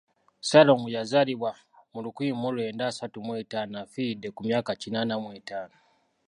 Ssaalongo 0.41 0.87
yazaalibwa 0.95 1.51
mu 1.91 1.99
lukumi 2.05 2.33
mu 2.41 2.49
lwenda 2.55 2.83
asatu 2.91 3.17
mu 3.25 3.33
ttaano 3.41 3.75
afiiridde 3.83 4.29
ku 4.35 4.41
myaka 4.47 4.71
kinaana 4.81 5.15
mu 5.23 5.29
etaano. 5.39 5.77